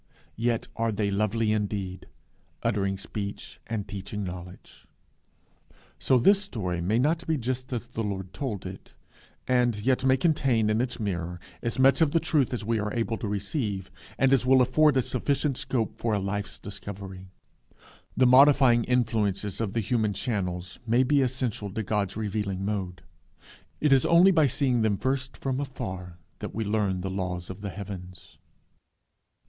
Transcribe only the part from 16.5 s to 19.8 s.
discovery. The modifying influences of